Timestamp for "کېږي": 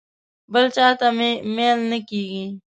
2.09-2.45